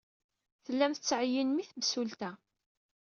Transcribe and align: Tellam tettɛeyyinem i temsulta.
Tellam 0.65 0.93
tettɛeyyinem 0.93 1.61
i 1.63 1.65
temsulta. 1.65 2.31